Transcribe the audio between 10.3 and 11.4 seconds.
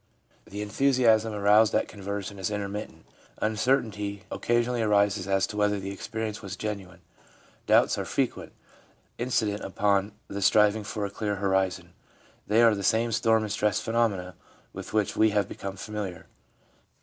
striving for a clear